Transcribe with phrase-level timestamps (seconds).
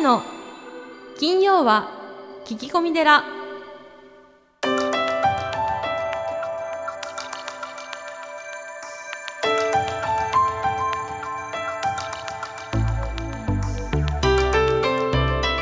[0.00, 0.22] 谷の
[1.18, 1.90] 金曜は
[2.46, 3.22] 聞き込み寺。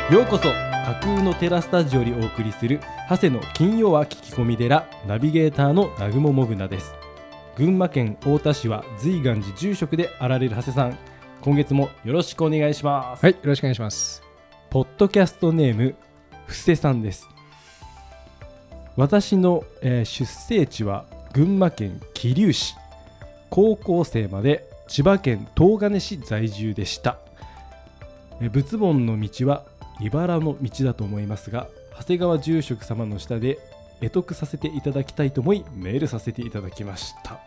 [0.09, 2.79] ようこそ架空のテラスタジオにお送りする
[3.09, 6.95] 長谷の金曜は聞き込み寺ナビゲーターの南雲もぐなです。
[7.57, 10.97] 群馬県太田市は随願寺住職であられる長谷さん
[11.41, 13.23] 今月もよろしくお願いします。
[13.23, 14.28] はい、よろしくお願いします。
[14.71, 15.95] ポッドキャストネーム
[16.45, 17.27] 布施さんです。
[18.95, 22.75] 私の、えー出生地は群馬県桐生市。
[23.49, 27.17] 高校生まで千葉県東金市在住でした。
[28.41, 29.65] えー仏門の道は
[30.01, 33.57] 茨の道だと思いますが長谷川住職様の下で
[34.01, 37.39] 得得させていただきたいと思いメールさせていただきました。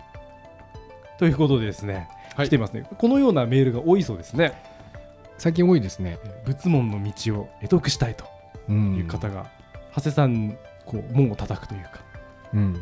[1.21, 2.49] ということでですね、はい。
[2.49, 2.85] 来てますね。
[2.99, 4.72] このようなメールが多いそうですね
[5.39, 6.19] 最近多いですね。
[6.25, 8.25] えー仏門の道を得得したいと
[8.69, 9.51] ういう方が、
[9.95, 11.91] 長谷さんこう門を叩くというか。
[12.55, 12.77] うん。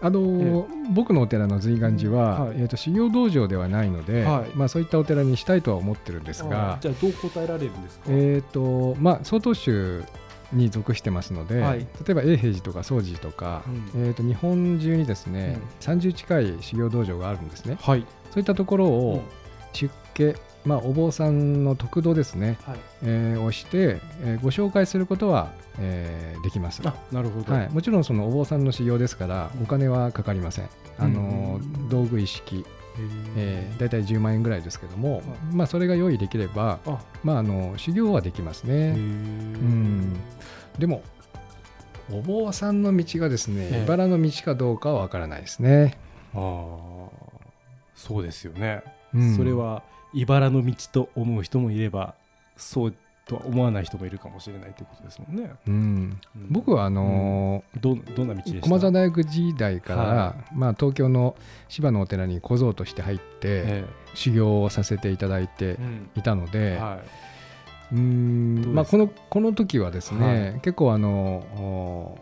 [0.00, 2.56] あのー僕のお寺の随願寺は、はい。
[2.58, 4.50] えー、と修行道場ではないので、はい。
[4.56, 10.04] まあ、そういったお寺にしたいとは思ってるんですが、じゃあどう答えられるんですか、えーとまあ、曹洞宗
[10.52, 11.78] に属してますので、はい。
[11.78, 13.62] 例えば永平寺とか宗寺とか、
[13.94, 14.06] うん。
[14.06, 17.78] えー、と日本中にですね、30近い修行道場があるんですね。
[17.80, 18.92] はい、そういったところうん。
[18.92, 19.22] を
[19.72, 26.82] 出家、まあ、お坊さんの得度ですね、はい、えーをして、えーご紹介することは、えーできます。
[26.84, 30.68] あなるほど、はい、もちろんそのお坊さんの修行ですからお金はかかりません。
[30.98, 32.64] あのうん道具一式、
[33.36, 35.24] ええー、大体10万円ぐらいですけども、はい。
[35.52, 36.98] まあ、それが用意できれば、あ。
[37.22, 38.94] まあ、あの修行はできますね。
[38.96, 40.16] うん、
[40.78, 41.02] でも
[42.10, 43.82] お坊さんの道がですね、ええ。
[43.84, 45.98] 茨の道かどうかはわからないですね。
[46.34, 47.08] あー。
[47.94, 48.82] そうですよね、
[49.14, 49.36] うん。
[49.36, 49.82] それは
[50.12, 52.14] 茨の道と思う人もいれば
[52.56, 56.46] そうとは思わない人もいるかもしれないということですもんね、うん、うん。
[56.50, 61.36] 僕はあのーどどんな道駒澤大学時代から、はまあ、東京の
[61.68, 66.10] 芝のお寺に小僧として入って、え修行をさせていただいてえうん。
[66.16, 66.98] いたので、は
[67.92, 72.18] うーどうんまあ、このこの時はですね、は結構あのお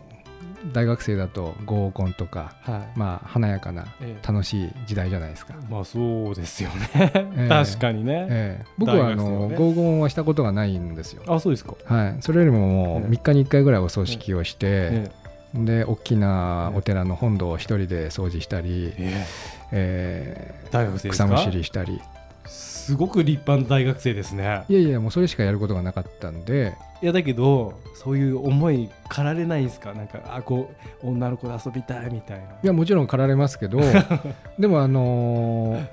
[0.73, 2.81] 大学生だと合コンとか、い、はい。
[2.95, 4.27] まあ、華やかなええ。
[4.27, 5.53] 楽しい時代じゃないですか。
[5.69, 6.89] まあそうですよね、
[7.35, 8.65] え確かにね、ええ。
[8.77, 9.55] 僕はあの、ね。
[9.55, 11.23] 合コンはしたことがないんですよ。
[11.27, 13.09] あそうですか、はい、それよりももうええ。
[13.09, 15.11] 3日に1回ぐらいお葬式をして、え
[15.53, 19.25] で大きなお寺の本堂を一人で掃除したり、え
[19.71, 20.55] え。
[21.09, 22.01] 草むしりしたり
[22.91, 24.63] すごく立派な大学生ですね。
[24.67, 26.75] いやいやもうそれしかやることがなかったんで。
[27.01, 29.93] いやだけどそういう思い駆られないんですか？
[29.93, 30.71] なんかあこ
[31.03, 32.43] う女の子で遊びたいみたいな。
[32.43, 33.79] いやもちろん駆られますけど
[34.59, 35.85] でもあのー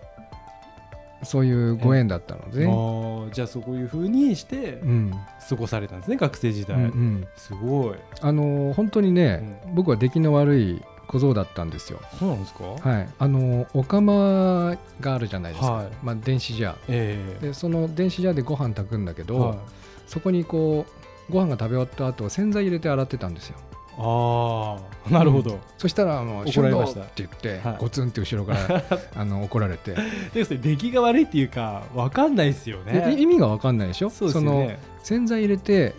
[1.25, 5.13] そういうご縁だったので、あーじゃあそういうふうにしてうん。
[5.49, 7.27] 過ごされたんですね学生時う代、んうん。
[7.37, 7.95] すごい。
[8.21, 12.01] あのー本当にね、僕は出来の悪い小僧だったんですよ。
[12.19, 15.89] そうなんですか、はい、あのーお釜があるじゃないですか、はい。
[16.03, 17.39] まあ、電子ジャええ。
[17.41, 19.59] ーでその電子ジャーでご飯炊くんだけど、はい。
[20.07, 20.87] そこにこ
[21.29, 23.57] うご飯が食べ終わった後洗剤入れて洗ってたんですよ。
[24.01, 27.77] ああなるほど、そしたらあの怒られましたって言って、はい。
[27.79, 28.85] ゴツンって後ろから
[29.17, 29.97] あの怒られて、
[30.33, 34.11] でそれ出来が悪いっていうかわかんないですよでね意味が分かんないでしょ？
[34.11, 34.79] そうですね。
[35.03, 35.95] 洗剤入れて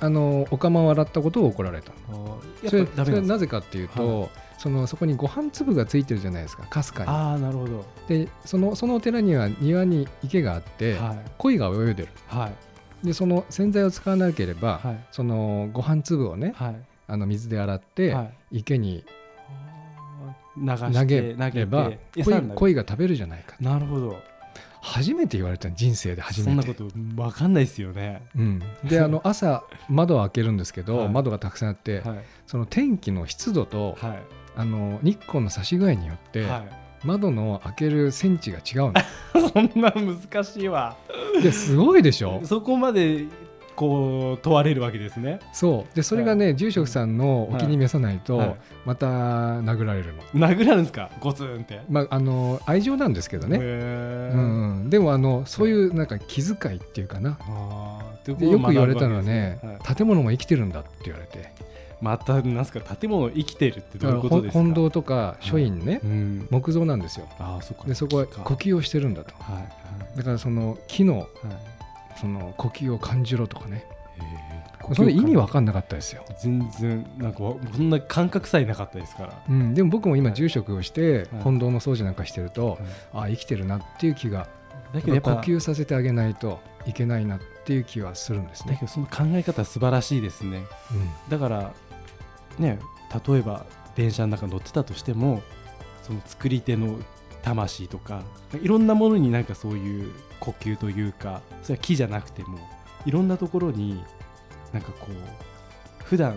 [0.00, 1.92] あのお釜を洗ったことを怒られた。
[2.68, 2.86] それ
[3.20, 4.30] なぜかっていうと、
[4.62, 7.84] そのそこにご飯粒がついてるじゃないですかかすかああなるほど。
[8.08, 11.30] にでそのそのお寺には庭に池があって、はい。
[11.36, 12.08] 鯉が泳いでる。
[12.28, 12.48] は
[13.02, 13.06] い。
[13.06, 15.04] でその洗剤を使わなければ、はい。
[15.10, 16.76] そのご飯粒をねはい。
[17.08, 18.58] あの水で洗って、はい。
[18.58, 19.04] 池に
[20.56, 24.16] 流して投げ投げれば鯉鯉が食べるじゃないかなるほど。
[24.80, 26.68] 初めて言われたの人生で初めて。
[26.68, 28.22] そんなことわかんないですよね。
[28.36, 31.08] うん、であの朝窓を開けるんですけど、 はい。
[31.08, 32.18] 窓がたくさんあって、はい。
[32.46, 36.64] その天気の湿度と、はいあの日光の差し具合によって、は
[37.04, 38.94] 窓の開けるセンチが違うのい
[39.52, 40.96] そんな難しいわ。
[41.42, 42.40] ですごいでしょ？
[42.44, 43.26] そこまで
[43.74, 45.40] こう問われるわけですね。
[45.52, 45.96] そう。
[45.96, 48.56] でそれがね、住職さんのお気に召さないと、はい。
[48.84, 51.10] また殴られるの、殴られるんですか？
[51.20, 51.80] ゴツンって。
[51.88, 57.38] まあ、あの愛情なんですけどね、うんうん、でもあのそういうなんか気遣いっていうかな。
[58.28, 59.96] よく言われたのはねわけですはい。
[59.96, 61.52] 建物も生きてるんだって言われて
[62.02, 64.58] またなんすか建物生きてるってどういうことですか？
[64.58, 66.48] 本堂とか書院ね、うん。
[66.50, 67.26] 木造なんですよ。
[67.38, 69.34] ああそでそこは呼吸をしてるんだと。
[69.38, 70.16] はいはい。
[70.18, 71.28] だからその木のはい。
[72.20, 73.86] その呼吸を感じろとかね。
[74.94, 79.42] それ意味わかんなかったですよ、全然なんかわこんな感覚さえなかったですから。
[79.48, 80.36] うん、でも僕も今はい。
[80.36, 81.28] 住職をしてはい。
[81.44, 82.78] 本堂の掃除なんかしてると、
[83.12, 84.48] ああ生きてるなっていう気が
[84.92, 88.74] 呼だけどやっぱ吸させてあげないといけないなっていう気はするんですね。
[88.74, 88.86] だけ。
[88.86, 90.64] どその考え方は素晴らしいですね。
[91.28, 91.72] だから
[92.58, 92.78] ね
[93.26, 95.42] 例えば電車の中に乗ってたとしても
[96.02, 96.98] その作り手の
[97.42, 98.22] 魂とか
[98.62, 102.58] いろんなものになんかそういう呼吸というかそれは木じゃなくても
[103.04, 104.02] いろんなところに
[104.72, 106.36] なんかこう普段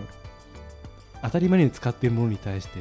[1.22, 2.80] 当たり前に使っているものに対して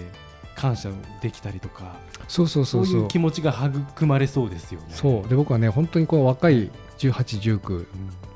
[0.56, 0.90] 感謝
[1.22, 1.96] できたりとか
[2.28, 3.02] そうそうそうそう。
[3.02, 3.54] いう気持ちが
[3.94, 4.88] 育まれそうですよね。
[4.90, 5.28] そう。
[5.28, 7.88] で僕はね本当にこう若い1819うん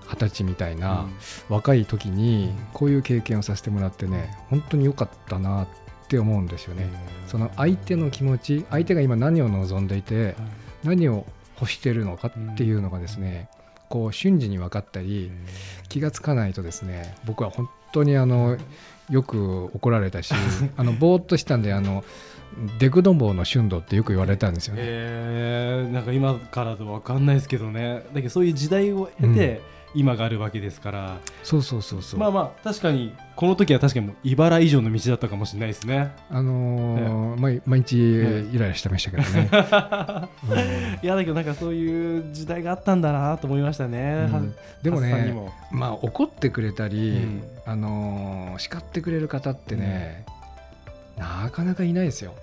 [0.10, 1.14] 二十歳みたいな、うん。
[1.50, 2.68] 若い時にうん。
[2.74, 5.68] こういう経験をさせてもらってね本当に良かったなっ
[6.08, 6.88] て思うんですよね。
[7.28, 10.36] その相手の気持ち相手が今何を望んでいてはい。
[10.84, 11.26] 何を
[11.60, 13.50] 欲してるのかっていうのがですね
[13.90, 15.32] こう瞬時に分かったり
[15.90, 18.58] 気がつかないとですね僕は本当にあの
[19.10, 20.34] よく怒られたし
[20.78, 22.04] あのぼーっとしたんであの
[22.80, 25.88] デクドンボーの春度ってよく言われたんですよね。
[25.92, 28.04] なんか今からと分かんないですけどね。
[28.12, 29.62] だけどそういう時代を経て
[29.96, 32.20] 今があるわけですから、そうそうそうそう。
[32.20, 36.12] まあまあ確かにこの時は確かにもう茨以上の道だったかもしれないですね。
[36.30, 39.50] あのー毎毎日イライラしてましたけどね。
[41.02, 44.34] いやだけどなんかそういう時代があったんだなと思いましたね、うん。
[44.34, 44.42] は
[44.84, 45.34] でもね、
[45.72, 47.44] まあ怒ってくれたり、うん。
[47.66, 50.26] あのー叱ってくれる方ってね、
[51.18, 52.34] なかなかいないですよ。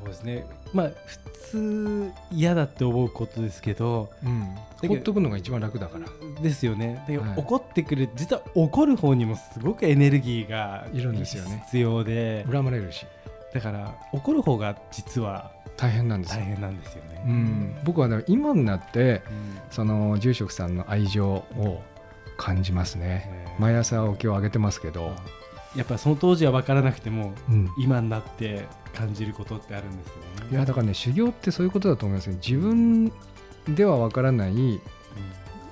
[0.00, 0.46] そうですね。
[0.72, 1.18] まあ普
[1.50, 4.54] 通嫌だって思うことですけどうん、
[4.86, 6.06] 放っとくのが一番楽だから。
[6.42, 7.02] ですよね。
[7.06, 7.38] だけどはい。
[7.38, 11.62] 怒ってくる実は怒る方にもすごくエネルギーがいるんですよね。
[11.66, 12.44] 必要で。
[12.50, 13.06] 恨まれるし。
[13.52, 16.40] だから怒る方が実は大変なんですよ。
[16.40, 17.22] 大変なんですよね。
[17.26, 19.22] うん、僕はね今になってうん。
[19.70, 21.82] その住職さんの愛情を
[22.36, 23.28] 感じますね。
[23.46, 23.60] えー。
[23.60, 25.14] 毎朝お経をあげてますけど、
[25.76, 30.22] やっぱその当時は分からなくてもうん、今になって感じることってあるんですよね。
[30.50, 32.36] いやだからね修行ってそういうことだと思いますね。
[32.44, 33.12] 自分
[33.68, 34.80] ではわからない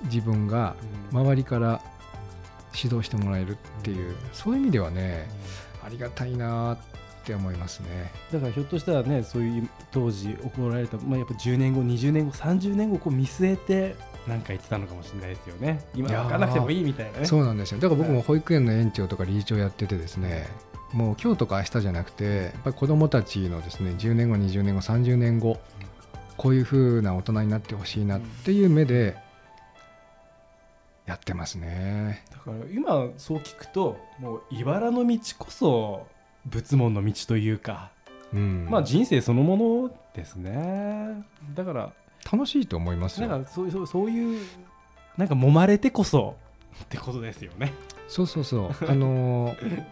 [0.04, 0.76] 自分が
[1.12, 1.20] うん。
[1.20, 1.80] 周りから
[2.74, 4.14] 指導してもらえるっていう。
[4.32, 5.28] そういう意味ではね
[5.84, 8.12] ありがたいなって思いますね。
[8.32, 13.96] だからひょっとしたらねそういう当時怒られた、まあ、やっぱ10年後20年後30年後こう見据えて
[14.26, 20.48] 何か言ってたのかもしれないですよね今分からなくてもいいみたいなねそうなんですよだから僕も保育園の園長とか理事長やっててですね
[20.92, 25.58] もう今日とか明日じゃなくてやっぱり子どもたちのですね10年後20年後30年後
[26.36, 29.16] こういう風な大人になってほしいなっていう目で
[31.06, 32.24] やってますね。
[32.32, 36.06] だから今そう聞くともう茨の道こそ
[36.46, 37.90] 仏門の道というか、
[38.32, 38.66] うん。
[38.70, 39.56] まあ人生そのも
[39.88, 41.24] のですね。
[41.54, 41.92] だから
[42.30, 43.28] 楽しいと思いますよ。
[43.28, 44.40] なんかそうそうそういう
[45.16, 46.36] なんか揉まれてこそ
[46.82, 47.72] ってことですよね。
[48.08, 48.70] そうそうそう。
[48.88, 49.84] あのー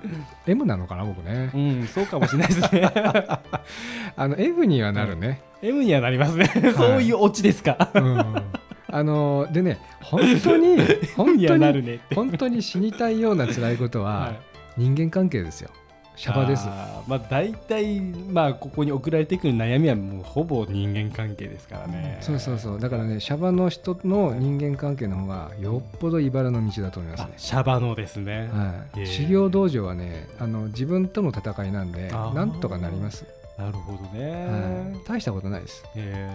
[0.46, 1.50] M なのかな僕ね。
[1.54, 2.82] うんそうかもしれないですね。
[4.16, 5.42] あの F にはなるね。
[5.62, 6.46] M にはなりますね、
[6.76, 7.90] そういうオチですか。
[7.94, 8.42] うん。
[8.88, 10.86] あのーでね本当に M
[11.16, 14.40] 本当に本当に死にたいような辛いことははい。
[14.76, 15.70] 人間関係ですよ。
[16.16, 16.64] シャバです。
[16.66, 22.18] あーまあ大体まあここに送られてくる悩みはもうほぼ人間関係ですからね。
[22.20, 22.80] そうそうそう。
[22.80, 27.32] だからねシャバの人の人間関係の方がよっぽど茨の道だと思いますね。
[27.34, 33.26] あシャバのですね、はい、修行道場はねあの自分との戦いなんでなんとかなります、
[33.58, 35.84] なるほどね、はい、大したことないです。
[35.96, 36.30] へ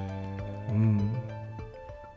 [0.70, 0.74] ー。
[0.74, 1.16] うん。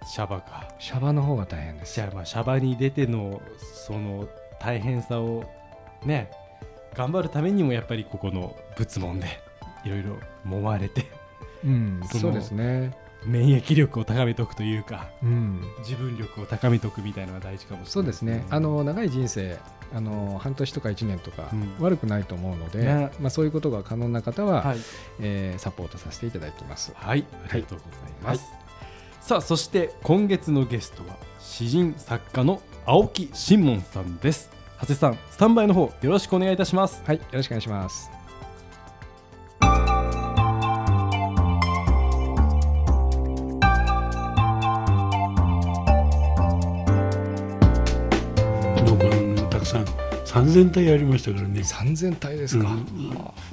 [0.04, 0.68] シャバか。
[0.80, 1.94] シャバの方が大変です。
[1.94, 3.40] じゃあまあシャバに出ての
[3.86, 4.28] その
[4.60, 5.44] 大変さを
[6.04, 6.28] ね
[6.94, 9.40] 頑張るためにもやっぱりここの仏門で
[9.84, 11.06] いろいろ揉まれて
[11.64, 12.96] うんそうですね。
[13.24, 15.62] 免疫力を高めておくというかうん。
[15.78, 18.44] 自分力を高めておくみたいなのが大事かもしれないそうですね。
[18.50, 19.58] あの長い人生
[19.94, 21.74] あの半年とか1年とかうん。
[21.78, 23.10] 悪くないと思うので、ね。
[23.20, 24.78] まあ、そういうことが可能な方は、はい、
[25.20, 26.92] えーサポートさせていただきます。
[26.96, 28.52] はい、ありがとうございます、
[29.20, 34.50] さあそして今月のゲストは詩人作家の青木新門さんです
[34.82, 37.04] 長谷さんスタンバイの方よろしくお願いいたします。
[37.06, 38.10] はいよろしくお願いします。
[49.50, 49.84] たくさん
[50.24, 51.60] 3000体ありましたからね。
[51.60, 52.76] 3000体ですか、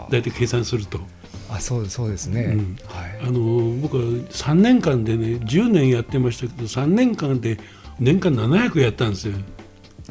[0.09, 0.99] 大体計算すると。
[1.47, 2.77] ああそうですそうですね、うん。
[2.87, 3.19] はい。
[3.21, 7.59] あの僕は3年間でね10年やってましたけど3年間で
[7.99, 9.35] 年間700やったんですよ。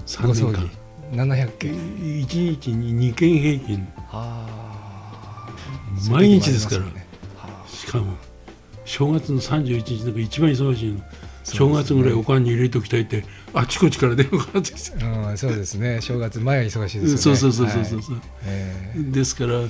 [0.07, 0.59] 3ご葬儀。
[0.59, 0.78] 年間
[1.13, 5.49] 700件1日に2件平均あ。
[6.11, 6.83] 毎日ですから。
[6.83, 8.17] そういう時もありますしかも
[8.85, 11.03] 正月の31日なんか一番忙しいの、ね。
[11.45, 13.25] 正月ぐらいおかんに入れておきたいって
[13.55, 16.01] あちこちから電話がかかってきて、 うん、そうですね。
[16.01, 17.17] 正月前は忙しいですよね。
[17.19, 18.21] そうそうそうそうそう、はい。
[18.47, 19.63] えーですから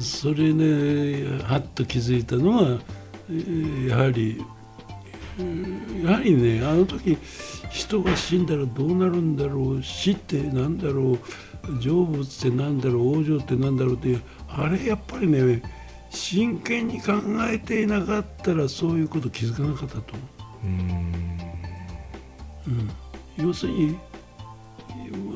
[0.00, 2.78] それねはっと気づいたのは
[3.30, 4.53] えーやはりうん
[6.04, 7.18] やはりねあの時
[7.70, 11.18] 人が死んだらどうなるんだろう死ってなんだろう
[11.80, 15.62] 成仏ってなんだろう往生ってなんだろうってあれやっぱりね
[16.10, 17.14] 真剣に考
[17.50, 20.22] えていなかったらそういうこと気づかなかったと思
[20.62, 20.66] う。
[22.68, 23.46] うん。
[23.48, 23.98] 要するに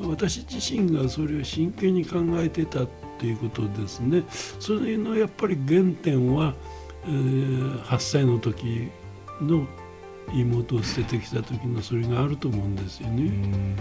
[0.08, 2.88] 私自身がそれを真剣に考えてたっ
[3.18, 4.22] ていうことですね。
[4.60, 6.54] それのやっぱり原点は、
[7.04, 8.90] えー8歳の時
[9.40, 9.66] の
[10.32, 13.22] 妹を捨ててきた時のそれがあると思うんですよね。
[13.22, 13.76] うん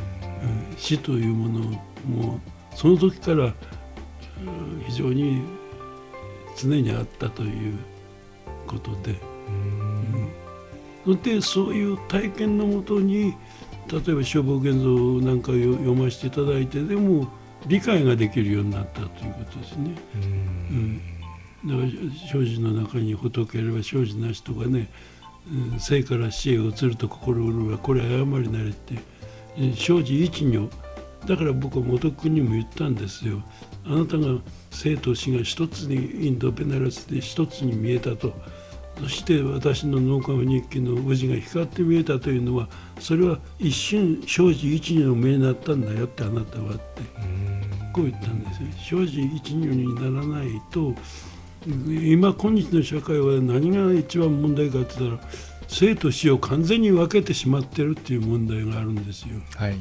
[0.77, 1.65] 死というもの
[2.07, 2.39] も
[2.75, 3.53] その時からうん
[4.87, 5.41] 非常に
[6.55, 7.77] 常にあったという
[8.65, 9.15] ことで。
[11.05, 13.33] そしてそういう体験のもとに
[13.89, 17.29] 例えば消防現像なんかを読ませていただいてでも
[17.65, 19.95] 理解ができるようになったということですね。
[20.15, 20.17] う
[20.75, 21.01] ん、
[21.65, 21.87] だから
[22.29, 24.87] 生死の中に仏あれば生死なしとかね、うん
[25.79, 28.95] 生から死へ移ると心潤うはこれ誤りなれって
[29.57, 30.69] 生死一如。
[31.25, 33.41] だから僕は元君にも言ったんですよ。
[33.85, 34.39] あなたが
[34.71, 38.33] 生と死が一つにインドベナラスで一つに見えたと。
[38.99, 42.67] そして私の農家日記の宇治が光って見えたというのは
[42.99, 47.03] それは一瞬生死一如の目になったんだよってあなたはって
[47.93, 49.05] こう言ったんですよ。
[49.05, 50.95] 生死一如にならないと
[51.67, 55.31] 今今日の社会は何が一番問題かって言ったら
[55.67, 59.39] 生と死を完全に分けてしまってるっていう問題があるんですよ。
[59.55, 59.75] はい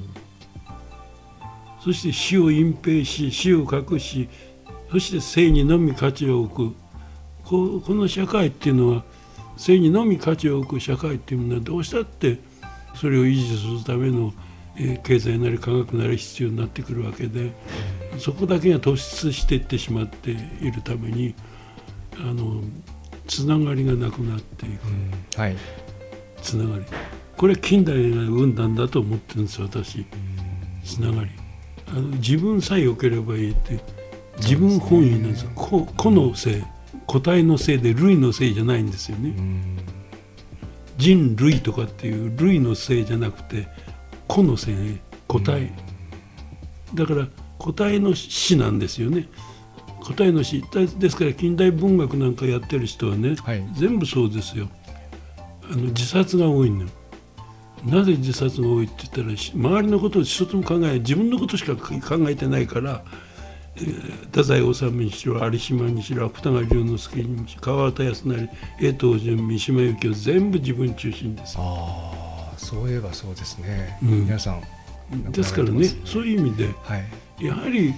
[1.80, 4.28] そして死を隠蔽し死を隠し
[4.90, 6.76] そして生にのみ価値を置く
[7.44, 9.04] ここの社会っていうのは
[9.56, 12.40] 生にのみ価値を置く社会っていうものはどうしたって
[12.96, 14.32] それを維持するための、
[14.76, 17.52] えー経済なり科学なり必要になってくるわけで
[18.18, 21.36] そこだけが突出していってしまっているために
[22.20, 22.62] あの
[23.26, 25.40] つながりがなくなっていく。
[25.40, 25.56] はい。
[26.42, 26.84] つながり。
[27.36, 30.06] これ近代が生んだんだと思ってるんです私。
[30.84, 31.30] つながり。
[31.88, 33.78] あの自分さえ良ければいいって
[34.38, 35.50] 自分本位なんですよ。
[35.54, 36.64] 個個の性
[37.06, 39.34] 個体のせいで類のせいじゃないんですよね。
[40.98, 43.68] 人類とかっていう類のせいじゃなくて
[44.26, 45.70] 個のせいね個体
[46.94, 49.28] だから個体の死なんですよね
[50.06, 53.64] 個体の死だですから近代文学なんかやってる人はね、はい。
[53.74, 54.68] 全部そうですよ。
[55.64, 56.88] あの自殺が多いのよ。
[57.84, 61.00] なぜ自殺が多いって言ったらし周りのことを一つも考えない。
[61.00, 61.90] 自分のことしか考
[62.28, 63.02] えてないから、
[63.76, 68.48] えー太宰治にしろ有島にしろ芥川龍之介にしろ川端康成
[68.80, 71.56] 江藤淳三島由紀夫全部自分中心です。
[71.58, 74.24] ああそういえばそうですね、うん。
[74.24, 77.44] 皆さんですからねそういう意味ではい。
[77.44, 77.92] やはり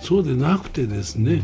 [0.00, 1.42] そうでなくてですね、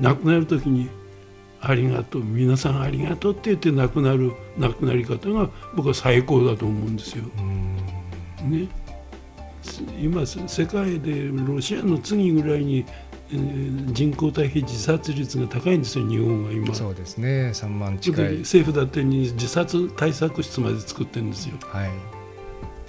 [0.00, 0.88] 亡くなる時に
[1.60, 7.24] 「ありがとう皆さんありがとう」って言って亡くなる亡くなり方が僕は最高だと思うんですよ。
[8.44, 8.68] ね、
[9.62, 12.84] す今せ世界でロシアの次ぐらいに、
[13.32, 16.74] えー人口対比自殺率が高いんですよ日本は今。
[16.74, 21.56] そうですね3万近い政府だってに自殺対策室まで作ってるんですよ。
[21.62, 21.90] はい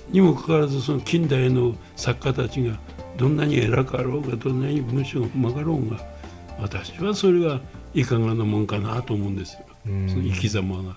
[0.10, 2.80] にもかかわらずその近代の作家たちが
[3.18, 6.00] どんなに偉かろうがどんなに文章がうまかろうが
[6.60, 7.60] 私はそれが
[7.94, 10.10] いかがなもんかなと思うんですよ、うん。
[10.10, 10.96] その生き様が。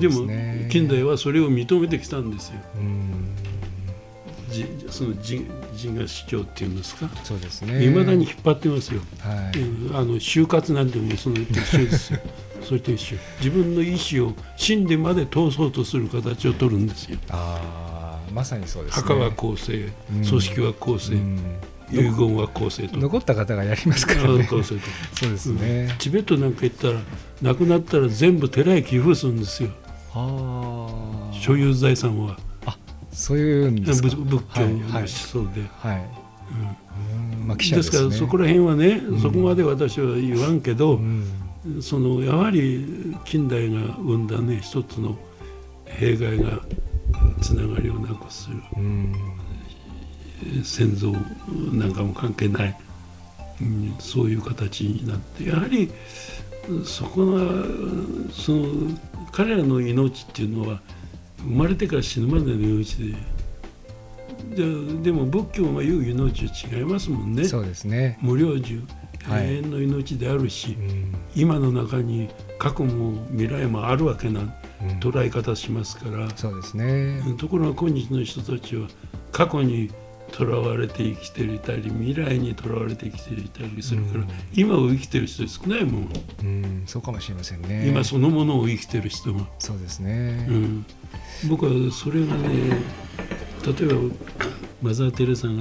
[0.00, 2.54] ですもね近代はそれを認めてきたんですよ。
[2.76, 3.36] うん。
[4.50, 7.08] じその自自我主張っていうんですか？
[7.22, 7.84] そうですね。
[7.84, 9.00] いまだに引っ張ってますよ。
[9.20, 9.96] はい、うん。
[9.96, 12.20] あの就活なんてもそのと一緒ですよ。
[12.62, 13.16] それと一緒。
[13.38, 17.18] 自分の意思を死んでまで通そうとする形を取るんですよ。
[17.30, 17.60] あ
[17.92, 17.95] あ
[18.36, 19.02] まさにそうですね。
[19.02, 19.72] 墓は公正、
[20.12, 20.22] うん。
[20.22, 21.38] 組織は公正、うん。
[21.90, 22.98] 遺言は公正と。
[22.98, 24.80] 残った方がやりますからあね公正と。
[25.18, 27.00] そうですね、チベットなんか行ったら
[27.40, 29.70] 亡くなったら全部寺へ寄付するんですよ。
[30.12, 32.36] はあ所有財産は。
[33.10, 34.08] そういうんですか。
[34.10, 36.04] 仏仏教の思はい想で、はい、
[37.40, 37.48] うん。
[37.48, 41.24] まあでですすねからそこら辺はね、そこまで私は言わんけど、うん。
[41.80, 45.16] そのやはり近代が生んだね一つの
[45.86, 46.60] 弊害が
[47.40, 48.56] つながりをなくする。
[48.76, 49.14] うん
[50.62, 51.12] 先祖
[51.72, 52.76] なんかも関係ない、
[53.60, 55.48] うん、そういう形になって。
[55.48, 55.90] やはり
[56.84, 57.42] そこが
[58.30, 58.66] その
[59.32, 60.80] 彼らの命っていうのは
[61.38, 63.14] 生まれてから死ぬまでの命で
[64.54, 64.64] で
[65.04, 67.44] でも仏教が言う命は違いますもんね。
[67.44, 68.82] そうですね、無量寿
[69.24, 69.54] はい。
[69.54, 71.14] 永遠の命であるし、うん。
[71.34, 74.52] 今の中に過去も未来もあるわけなうん
[75.00, 78.88] 捉え方しますから、そうですね、ところが今日の人たちは
[79.32, 79.90] 過去に
[80.32, 84.28] とらわれて生きていたり未来にとらわれて生きていたりするから、うん。
[84.54, 86.08] 今を生きてる人少ないもん、
[86.42, 87.88] うんそうかもしれませんね。
[87.88, 90.86] 今そのものを生きてる人が、そうですね、うん、
[91.48, 92.82] 僕はそれがね
[93.64, 94.14] 例えば
[94.82, 95.54] マザー・テレサが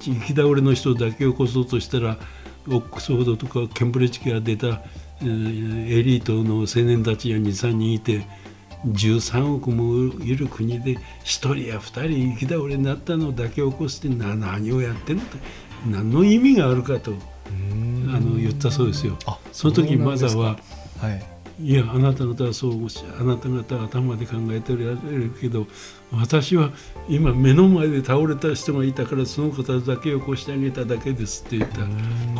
[0.00, 2.18] 生き倒れの人だけを起こそうとしたら
[2.66, 4.82] オックスフォードとかケンブリッジから出た、
[5.20, 8.26] えーエリートの青年たちが23人いて
[8.86, 15.36] 13億もいる国で1人や2人生き倒れになったのだけ起こしてな何をやってんのと
[15.86, 18.12] 何の意味があるかとうん。
[18.14, 19.16] あの言ったそうですよ。
[19.26, 20.58] あその時マザーは
[21.00, 21.38] はい。
[21.60, 24.96] いやあなた方はそうしゃあなた方は頭で考えてる
[25.40, 25.66] けど
[26.12, 26.70] 私は
[27.08, 31.80] 今目の前で倒れた人がいたからその方だけを起こしてあげただけですって言った。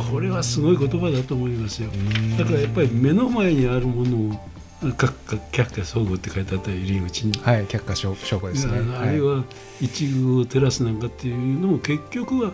[0.09, 1.89] これはすごい言葉だと思いますよ。
[2.37, 4.39] だからやっぱり目の前にあるものを
[4.81, 9.43] 閣下却下相互って書いてあった入り口に、はい却下証拠ですねあるいは
[9.81, 10.99] 一遇を照らすなん。
[10.99, 12.51] かっていうのも結局は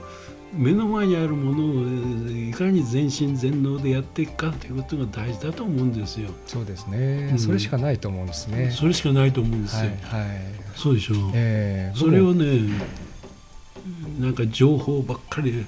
[0.54, 5.94] 目の前にあるものをえーいかに全身全能でやっていくかということが大事だと思うん。
[5.94, 6.30] ですよ。
[6.48, 7.40] そうですね、うん。
[7.40, 8.28] それしかないと思うん。
[8.28, 9.64] ですねそれしかないと思うん。
[9.64, 9.92] ですはよ。
[9.92, 10.28] いはい
[10.76, 11.18] そうでしょう。
[11.34, 12.60] えーそれをね、
[14.20, 14.34] なん。
[14.34, 15.66] か情報ばっかり、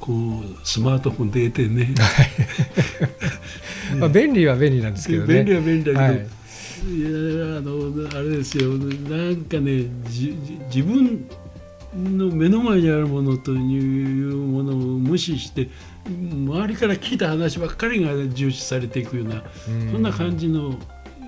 [0.00, 1.94] こうスマートフォンで得てね、
[3.98, 5.42] まあ、便利は便利なんですけどね。
[5.42, 6.14] 便利は便利だけど、はい。
[6.14, 9.86] い、やあのあれですよ、なんかね、
[10.72, 11.26] 自分
[11.96, 15.68] の目の前にあるものというものを無視して、
[16.06, 19.92] 周りから聞いた話ばっかりが重視されていくような、うん。
[19.92, 20.78] そんな感じの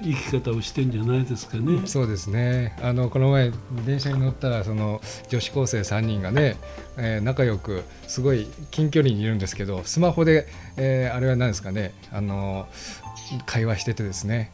[0.02, 1.86] 生き方をしてんじゃないですかね。
[1.86, 2.76] そうですね。
[2.82, 3.52] あのこの前
[3.86, 6.56] 電車に乗ったらその女子高生3人がね、
[6.96, 11.92] えー仲良くすごい近距離にいるんですけどスマホで、えーあれは何ですかね。
[12.12, 12.66] あの
[13.46, 14.50] 会話しててですね。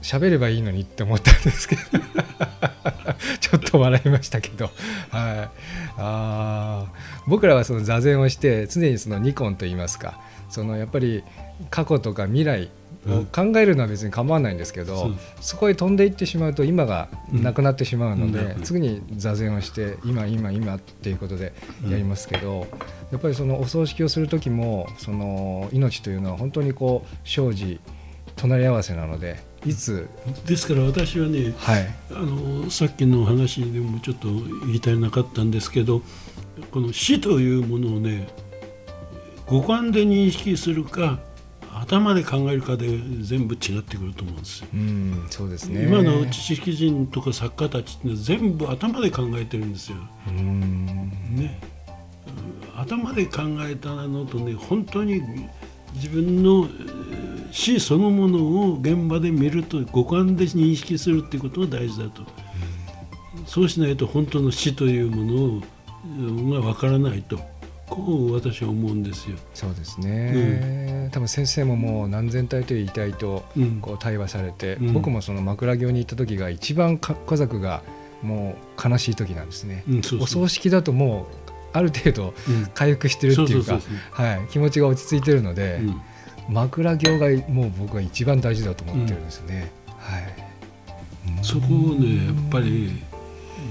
[0.00, 1.82] 喋ればいいのにって思ったんですけど。
[3.40, 4.70] ちょっと笑いましたけど、
[5.10, 5.50] はい、
[5.96, 6.86] あ
[7.26, 10.20] 僕らはその座禅をして常にそのニコンと言いますか。
[10.48, 11.24] そのやっぱり
[11.70, 12.70] 過去とか未来
[13.32, 18.62] 考えるのは別に構わないんですけど、そこへ飛んでいってしまうと今がなくなってしまうので、うん。
[18.62, 21.52] 次に座禅をして今今今っていうことで
[21.88, 22.66] やりますけど、
[23.10, 27.80] やっぱりそのお葬式をする時もその命というのは本当にこう生じ
[28.36, 30.08] 隣り合わせなのでいつ
[30.46, 31.88] ですから私はね、はい。
[32.12, 34.28] あのさっきの話でもちょっと
[34.66, 36.02] 言いたいなかったんですけど
[36.70, 38.28] この死というものをね
[39.46, 41.18] 五感で認識するか
[41.80, 44.68] 頭で考えるかで全部違ってくると思うんですよ。
[44.74, 45.84] うんそうですね。
[45.84, 49.96] 今の知識人とか作家たちって全部頭で考えてるんですよ。
[50.28, 50.60] うん。
[51.36, 51.78] ね、うん
[52.80, 55.20] 頭で考えたのとね本当に
[55.94, 57.08] 自分のえー
[57.50, 58.38] 死そのもの
[58.70, 62.22] を現場で見ると五感で認識するっていうことが大事だと、
[63.46, 65.60] そうしないと本当の死というも
[66.50, 67.40] のがわからないと
[67.88, 69.36] こう私は思うんですよ。
[69.54, 73.80] そうですね、多分先生ももう何千体という遺体とうん。
[73.80, 74.92] こう対話されて、うん。
[74.92, 77.82] 僕もその枕業に行った時が一番か家族が
[78.22, 80.22] もう悲しい時なんですね、うんそうそう。
[80.22, 82.66] お葬式だともうある程度うん。
[82.74, 83.80] 回復してるっていうか
[84.50, 86.00] 気持ちが落ち着いてるので、うん。
[86.48, 90.22] 枕業がもう僕は一番大事だと思ってるんですね、はい。
[91.42, 92.90] そこをねやっぱり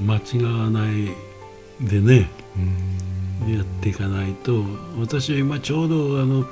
[0.06, 1.08] 間違わない
[1.86, 2.30] でね。
[2.56, 2.97] うん
[3.48, 4.64] やっていかないと
[5.00, 6.46] 私は今ちょうどあの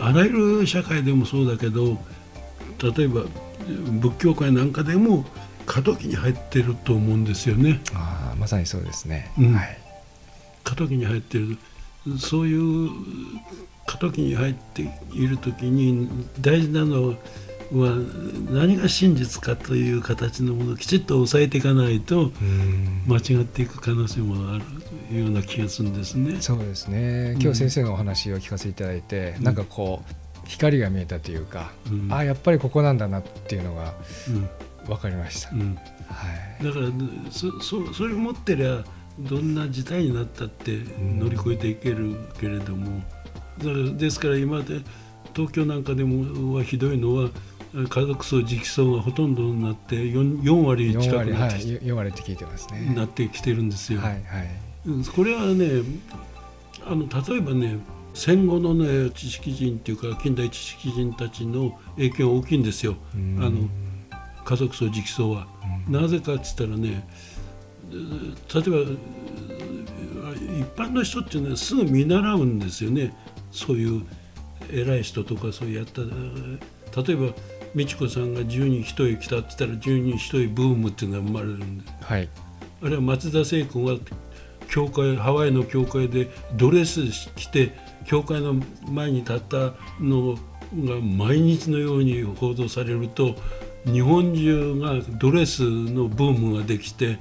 [0.00, 1.98] あらゆる社会でもそうだけど
[2.82, 3.22] 例えば
[4.00, 5.24] 仏教界なんかでも
[5.66, 7.80] 過渡期に入ってると思うんですよね。
[7.92, 9.52] あーまさにそうですね、うん。
[9.54, 9.78] はい。
[10.62, 11.58] 過渡期に入ってる。
[12.18, 12.88] そういう
[13.84, 16.08] 過渡期に入っている時に
[16.40, 17.16] 大事なの
[17.72, 17.96] は
[18.48, 23.02] 何が真実かという形のものをきちっと押さえていかないとうん。
[23.08, 24.64] 間違っていく可能性もある
[25.12, 26.40] ような気がするんですね。
[26.40, 27.36] そうですね。
[27.40, 29.44] 今日先生のお話を聞かせていただいて、うん。
[29.44, 32.12] なんかこう光が見えたというか、うん。
[32.12, 33.94] ああやっぱりここなんだなっていうのが
[34.28, 34.48] うん。
[34.86, 35.74] 分かりました、うん。
[35.74, 35.82] は
[36.60, 36.64] い。
[36.64, 36.86] だから
[37.30, 38.84] そそそれを持ってりゃ
[39.18, 43.02] どんな事態になったって乗り越えていけるけれども、
[43.58, 44.80] だからですから今で
[45.34, 47.30] 東京なんかでもはひどいのは
[47.74, 52.92] 家族層直層がほとんどになって 4, 4割4近くなってき,、い4割って聞いてますね。
[52.94, 54.00] なってきてるんですよ。
[54.00, 54.22] はいはい。
[54.60, 54.65] うん
[55.14, 55.82] これはね
[56.86, 57.78] あの例えばね
[58.14, 62.94] 戦後のね知識人っていうか近代知識人たちの影響が大きいんですよ。
[63.14, 63.38] うん。
[63.44, 63.68] あの
[64.44, 65.46] 家族層直層は。
[65.88, 67.06] なぜかっつったらね
[67.90, 73.12] えー例えばえー一般の人っていうのはすぐ見習うんですよね。
[73.50, 74.02] そういう
[74.72, 76.58] 偉い人とかそうやったえー
[77.06, 77.34] 例えば
[77.74, 81.84] 美智子さんが十人一重来たって言ったら十人一重ブームっていうのが生まれるんで。
[82.00, 82.28] はい。
[82.82, 83.96] あるいは松田聖子が
[84.68, 87.02] 教会ハワイの教会でドレス
[87.34, 87.72] 着て
[88.04, 88.54] 教会の
[88.88, 93.34] 前に立ったのが毎日のように報道されると
[93.84, 97.18] 日本中がドレスのブームができて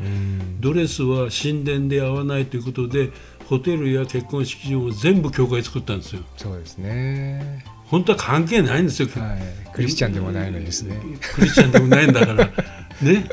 [0.60, 3.12] ドレスは神殿で合わないということで
[3.48, 6.24] ホテルや結婚式場を全部教会作ったんですよ。
[6.36, 7.64] そうですね。
[7.86, 11.00] 本当は関係ないんですよ、はい、クリスチャンでもないのにですね。
[11.36, 12.46] クリスチャンでもないんだから。
[12.46, 13.30] ね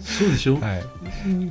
[0.00, 0.82] そうでしょ、はい。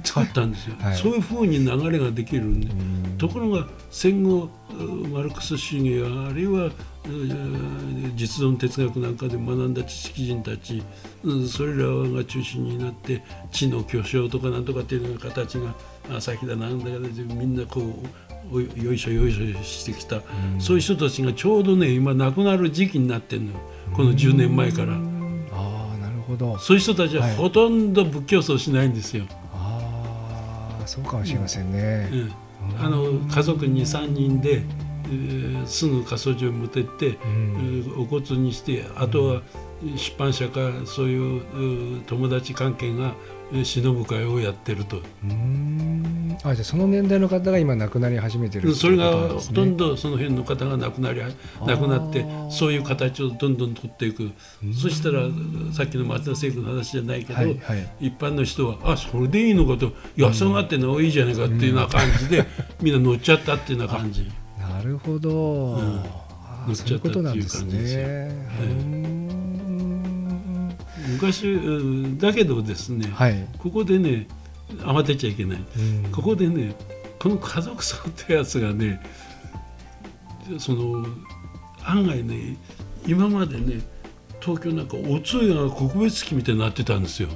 [0.03, 0.97] 作ったんですよ、はい。
[0.97, 3.17] そういうふうに流れができるんで、うん。
[3.17, 6.71] ところが戦後うマルクス主義やあるいはう
[8.15, 10.83] 実存哲学なんかで学んだ知識人たち
[11.23, 15.73] うんそれらが中心になって知の巨匠とかなんとかっていうような形が
[16.15, 20.23] 朝日だなんだかでみんなこうおよいしょよいしょしてきた、
[20.57, 23.59] そういう人たちがちょうどね今亡くなる時期になってるのよ。
[23.93, 25.18] この10年前から。
[26.30, 26.58] ほど。
[26.60, 27.36] そういう人たちははい。
[27.36, 29.26] ほとんど仏教僧しないんですよ。
[29.54, 32.86] ああそうかもしれませんね、うん。
[32.86, 34.63] あの家族に3人で、
[35.06, 37.13] えーすぐ火葬場に持ってって、うん。
[37.13, 39.42] えーお骨にしてあとは
[39.96, 43.13] 出版社かそういう友達関係がえー
[43.51, 46.38] 忍ぶ会をやってると、うーん。
[46.43, 51.21] あじゃあその年代の方が今亡くなり始めてるそれがほとんどその辺の方が亡くなり
[51.65, 54.31] 亡くなってそういう形をどんどん取っていく。
[54.73, 55.23] そしたら
[55.73, 58.07] さっきの松田聖子の話じゃないけど、はいはい。
[58.07, 59.91] 一般の人はあそれでいいのかと。
[60.15, 62.45] 安上がってのはいいじゃないかっていうような感じで、
[62.81, 64.29] みんな乗っちゃったっていうような感じ。
[64.57, 65.31] なるほど、
[65.77, 65.99] ん。
[66.05, 69.18] あ乗っちゃったっていう感じですよ
[71.13, 74.28] 昔うんだけどですね、はい、ここでね
[74.80, 75.58] 慌てちゃいけない。
[75.58, 76.12] うん。
[76.12, 76.76] ここでね
[77.19, 79.02] この家族葬ってやつがね
[80.58, 81.06] その
[81.84, 82.58] 案外ね
[83.06, 83.82] 今までね
[84.39, 87.30] 東京なんかお通夜が国別式みたいになってたんですよ。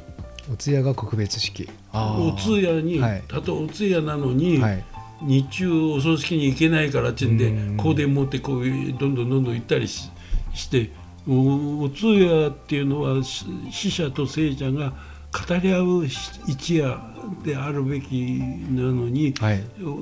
[0.52, 1.70] お通夜が告別式。
[1.94, 3.24] お通夜に、はい。
[3.28, 4.84] たとえお通夜なのに、はい。
[5.22, 7.78] 日中お葬式に行けないからってんでうん。
[7.78, 10.10] 香典持ってこうどんどんどんどん行ったりし
[10.54, 10.92] して
[11.28, 14.94] おお通夜っていうのはし死者と生者が
[15.34, 17.00] 語り合う一夜
[17.44, 19.64] であるべきなのに、はい。
[19.84, 19.98] お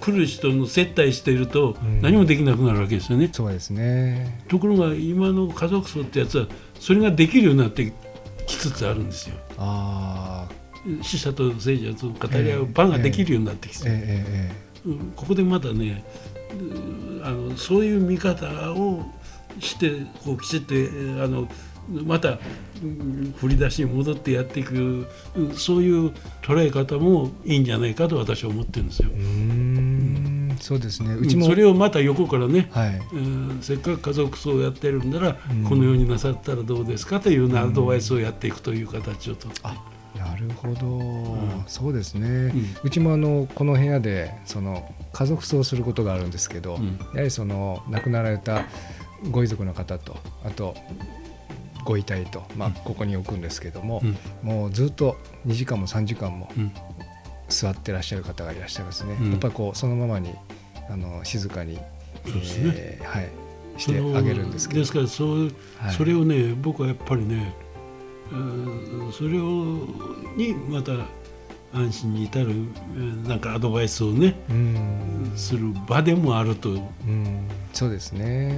[0.00, 2.00] 来る人の接待しているとん。
[2.00, 3.28] 何もできなくなるわけですよね。
[3.32, 4.44] そうですね。
[4.48, 6.46] ところが今の家族葬ってやつは
[6.80, 7.92] それができるようになって
[8.46, 9.36] きつつあるんですよ。
[9.58, 14.52] ああ死者と生者と語り合う場ができるようになってきて、ええ。
[14.84, 15.12] えうん。
[15.14, 16.04] ここでまだね
[16.58, 19.04] うんあのそういう見方を
[19.60, 19.90] して
[20.24, 21.48] こうきちってえーあの
[22.04, 22.38] また
[22.82, 29.08] うん振り出しに戻ってやっていくうんそういう捉え方もいいんじゃないかと私は思ってるんですよ。
[29.12, 29.16] え。
[29.16, 30.38] うーん。
[30.60, 31.14] そうですね。
[31.14, 33.00] うちも、それをまた横からね、はい。
[33.12, 33.58] うん。
[33.62, 35.64] せっかく家族葬をやってるんなら、うん。
[35.64, 39.62] このようになさったらどうですかというアドバイスをやっていくという形をとって、
[40.18, 41.64] なるほど、ん。
[41.66, 42.76] そうですね、うん。
[42.82, 46.98] うちもあのこの部屋でその家族葬をすることがあるんですけど、うん。
[47.14, 48.64] やはりその亡くなられた
[49.30, 50.74] ご遺族の方とあと
[51.84, 54.48] ご遺体と、まあ、ここに置くんですけども、うん。
[54.48, 56.72] もうずっと2時間も3時間もうん。
[57.48, 59.30] 座ってらっしゃる方がいらっしゃいますね、うん。
[59.30, 60.34] やっぱりこうそのままに
[60.90, 61.82] あの静かに、ね。
[62.26, 63.30] えーはい、
[63.78, 64.80] してあげるんですけど。
[64.80, 65.42] ですからそう
[65.78, 65.94] はい。
[65.94, 67.54] それをね僕はやっぱりね
[68.30, 69.86] うんそれを
[70.36, 70.92] にまた
[71.72, 72.50] 安心に至るう
[72.98, 75.32] んなんかアドバイスをねうん。
[75.36, 77.48] する場でもあるとうん。
[77.72, 78.48] そうですね。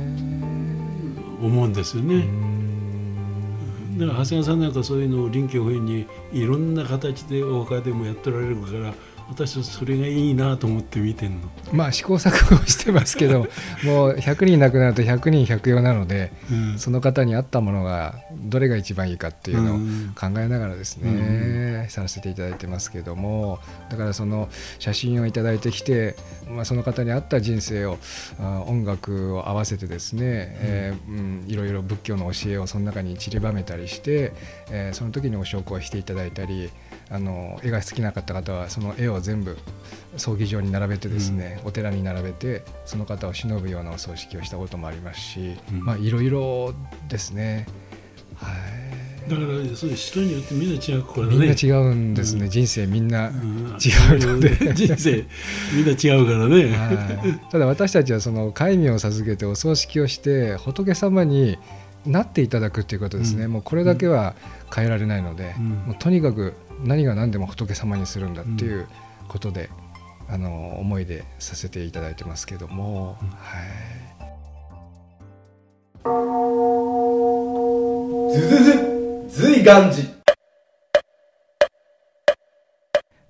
[1.42, 2.16] 思うんですようね。
[2.22, 3.98] ん。
[3.98, 8.94] だから長谷川さんなんかそういうのを臨機応変にいろんな形でお墓でもやっておられるから
[9.30, 11.48] 私はそれがいいなと思って見てんの。
[11.72, 13.46] まあ試行錯誤してますけど
[13.84, 16.78] もう100人亡くなると100人100用なのでうん。
[16.78, 20.12] その方に合ったものがどれが一番いいかっていうのをうん。
[20.14, 26.16] 考えながらですね、させていただいてますけどもだからその写真をいただいてきて、
[26.48, 27.98] まあ、その方に合った人生を
[28.38, 34.32] あ音楽を合わせてですね、えーうん、いろいろ仏教の教えをその中に散りばめたりして、
[34.70, 36.70] えーその時にお焼香をしていただいたり
[37.10, 39.58] あの絵が好きなかった方はその絵を全部
[40.16, 45.84] 葬儀場に並べてですね、お寺に並べてその方を偲ぶようなお葬式をしたこともありますし、うん。
[45.84, 46.72] まあいろいろ
[47.08, 47.66] ですね。
[48.36, 48.90] はい。
[49.28, 51.36] だからそういう人によってみんな違うからね。
[51.36, 52.50] みんな違うんですね、うん。
[52.50, 53.36] 人生みんな、うん。
[53.36, 54.56] 違うので。
[54.74, 55.26] 人生
[55.74, 56.76] みんな違うからね。
[56.76, 57.50] はい。
[57.50, 61.58] ただ私たちはその戒名を授けてお葬式をして仏様に
[62.06, 63.52] なっていただくっていうことですね、うん。
[63.52, 64.34] もうこれだけは
[64.74, 65.68] 変えられないので、うん。
[65.86, 68.88] もうとにかく何が何でも仏様にするんだっていう
[69.28, 69.70] ことで、
[70.28, 73.28] あの思いでさせていただいてますけども、うん。
[73.28, 74.00] はい。
[78.32, 80.08] ずずずずいがんじ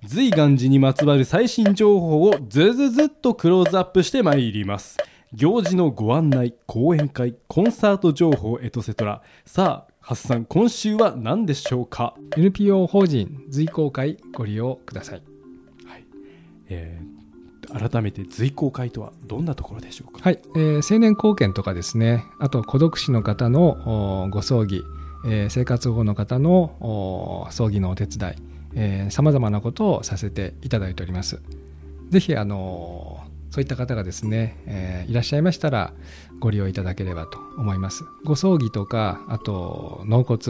[0.05, 4.97] 随願寺にまつわる最新情報をずずずっとクローズアップしてまいります
[5.33, 15.23] 行事のご案内講演会コンサート情報エトセトラさあハッサン今週は何でしょうか？NPO 法人随行会ご利用ください。
[16.69, 17.11] えー
[17.89, 20.19] 改めて随行会とはどんなところでしょうか？
[20.23, 22.25] はい、えー青年貢献とかですね。
[22.39, 24.81] あと孤独死の方のおご葬儀、
[25.25, 28.35] えー生活保護の方のお葬儀のお手伝
[29.05, 29.11] い。
[29.11, 31.39] さまざまなことをさせていただいております。
[32.09, 35.93] ぜひあのーそういった方がですね、えーいらっしゃいましたら
[36.39, 38.03] ご利用いただければと思います。
[38.23, 40.41] ご葬儀とかあと納骨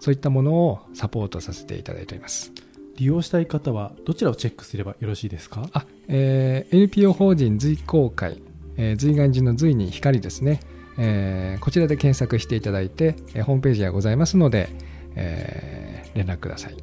[0.00, 2.52] そういったものをサポートさせていただいております。
[2.96, 5.68] 利用したい方はどちらをチェックすればよろしいですか？
[5.72, 8.40] あ、えー NPO 法人随行会、
[8.78, 10.60] えー、随願寺の随に光ですね、
[10.96, 14.70] えーこちらで検索していただいて、えーホームページがございますので、
[15.14, 16.76] えー連絡ください。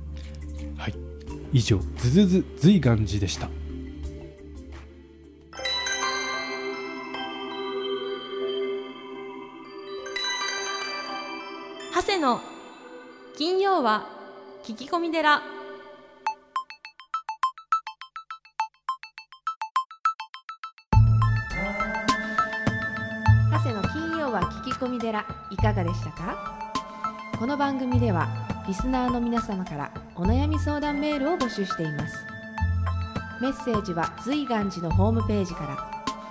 [0.78, 0.94] はい。
[1.52, 3.50] 以上ズズズ随願寺でした
[13.36, 14.08] 金曜は
[14.64, 15.42] 聞き込み寺。
[23.52, 26.72] 長谷の金曜は聞き込み寺いかがでしたか？
[27.40, 28.28] この番組では
[28.68, 32.16] リスナーの皆様からお悩み相談メールを募集しています。
[33.42, 35.66] メッセージは随願寺のホームページか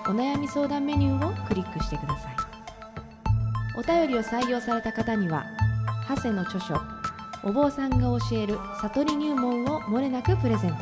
[0.04, 2.36] らお悩み相談メニューをクリックしてください。
[3.76, 5.44] お便りを採用された方には
[6.08, 6.80] 長谷の著書
[7.42, 10.76] お坊さんが教える悟り入門をもれなくプレゼント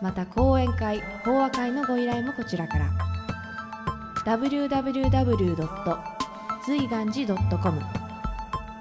[0.00, 2.90] また講演会法話会のご依頼もこちらから
[4.24, 5.98] www.
[6.64, 7.80] 随願寺 .com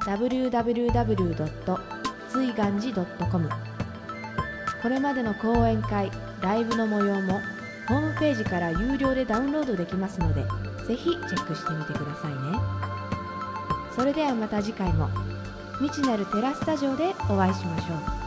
[0.05, 1.79] www.
[2.29, 3.49] 随願寺 .com
[4.81, 6.11] これまでの講演会
[6.41, 7.39] ライブの模様も
[7.87, 10.41] ホームページから有料でダウンロードできますので
[10.87, 12.80] ぜひチェックしてみてくださいね
[13.95, 15.09] それではまた次回も。
[15.79, 18.20] 未知なるテラスタジオでお会いしましょう。